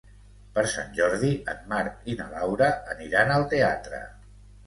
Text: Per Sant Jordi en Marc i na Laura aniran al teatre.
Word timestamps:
Per 0.53 0.61
Sant 0.69 0.87
Jordi 0.99 1.29
en 1.51 1.59
Marc 1.73 2.09
i 2.13 2.17
na 2.21 2.27
Laura 2.31 2.71
aniran 2.97 3.35
al 3.35 3.47
teatre. 3.55 4.01